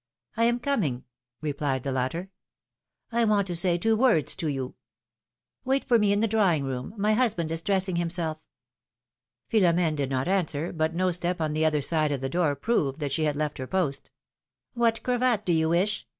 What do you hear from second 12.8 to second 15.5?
that she had left her post. What cravat